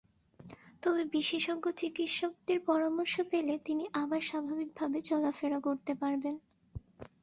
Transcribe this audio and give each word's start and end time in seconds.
তবে 0.83 1.01
বিশেষজ্ঞ 1.13 1.65
চিকিৎসকের 1.79 2.59
পরামর্শ 2.67 3.15
পেলে 3.31 3.53
তিনি 3.65 3.83
আবার 3.93 4.21
স্বাভাবিকভাবে 4.29 4.99
চলাফেরা 5.09 5.59
করতে 5.67 5.91
পারবেন। 5.95 6.35